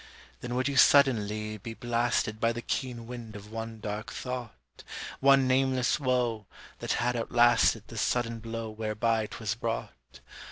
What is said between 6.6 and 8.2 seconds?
that had outlasted The